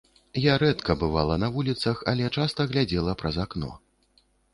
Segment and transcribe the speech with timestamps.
[0.43, 3.71] Я рэдка бывала на вуліцах, але часта глядзела праз акно.